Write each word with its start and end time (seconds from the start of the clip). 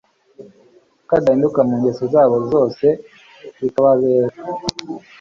kadahinduka 1.09 1.59
mu 1.67 1.73
ngeso 1.79 2.03
zabo 2.13 2.37
zose 2.51 2.85
bikababera 3.59 4.29